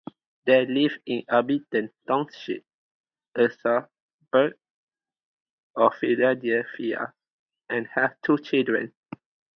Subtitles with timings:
[0.45, 2.65] They live in Abington Township,
[3.35, 4.53] a suburb
[5.75, 7.13] of Philadelphia,
[7.69, 8.95] and have two children.